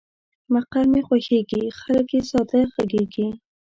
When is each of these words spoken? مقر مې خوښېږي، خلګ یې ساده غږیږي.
مقر 0.53 0.83
مې 0.91 1.01
خوښېږي، 1.07 1.63
خلګ 1.79 2.07
یې 2.15 2.21
ساده 2.31 2.59
غږیږي. 2.73 3.27